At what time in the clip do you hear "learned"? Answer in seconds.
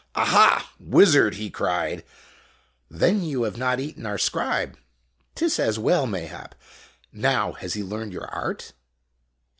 7.83-8.11